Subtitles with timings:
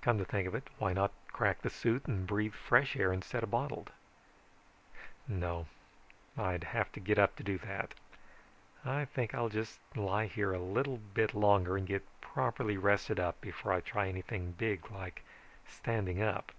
[0.00, 3.42] "Come to think of it, why not crack the suit and breath fresh air instead
[3.42, 3.90] of bottled?
[5.26, 5.66] "No.
[6.38, 7.94] I'd have to get up to do that.
[8.84, 13.40] I think I'll just lie here a little bit longer and get properly rested up
[13.40, 15.24] before I try anything big like
[15.66, 16.52] standing up.